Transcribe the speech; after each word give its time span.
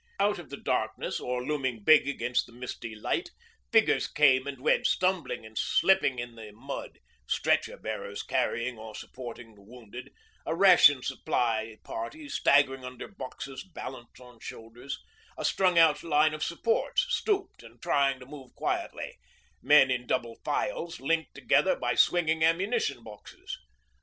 Out 0.19 0.39
of 0.39 0.49
the 0.49 0.57
darkness, 0.57 1.19
or 1.19 1.43
looming 1.45 1.83
big 1.83 2.07
against 2.07 2.47
the 2.47 2.51
misty 2.51 2.95
light, 2.95 3.29
figures 3.71 4.07
came 4.07 4.47
and 4.47 4.59
went 4.59 4.87
stumbling 4.87 5.45
and 5.45 5.55
slipping 5.55 6.17
in 6.17 6.33
the 6.33 6.51
mud 6.53 6.97
stretcher 7.27 7.77
bearers 7.77 8.23
carrying 8.23 8.79
or 8.79 8.95
supporting 8.95 9.53
the 9.53 9.61
wounded, 9.61 10.11
a 10.43 10.55
ration 10.55 11.01
party 11.83 12.27
staggering 12.27 12.83
under 12.83 13.07
boxes 13.09 13.63
balanced 13.63 14.19
on 14.19 14.39
shoulders, 14.39 14.97
a 15.37 15.45
strung 15.45 15.77
out 15.77 16.01
line 16.01 16.33
of 16.33 16.41
supports 16.43 17.05
stooped 17.13 17.61
and 17.61 17.79
trying 17.79 18.19
to 18.19 18.25
move 18.25 18.55
quietly, 18.55 19.19
men 19.61 19.91
in 19.91 20.07
double 20.07 20.39
files 20.43 20.99
linked 20.99 21.35
together 21.35 21.75
by 21.75 21.93
swinging 21.93 22.43
ammunition 22.43 23.03
boxes. 23.03 23.59